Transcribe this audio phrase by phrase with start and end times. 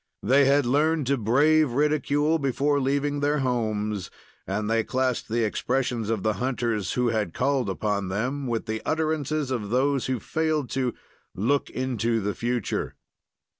[0.23, 4.09] They had learned to brave ridicule before leaving their homes,
[4.47, 8.81] and they classed the expressions of the hunters who had called upon them with the
[8.83, 10.95] utterances of those who failed to
[11.35, 12.95] "look into the future."